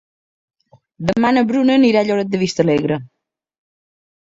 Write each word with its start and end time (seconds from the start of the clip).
Demà 1.11 1.31
na 1.39 1.45
Bruna 1.53 1.77
anirà 1.83 2.03
a 2.05 2.11
Lloret 2.11 2.35
de 2.35 2.43
Vistalegre. 2.49 3.03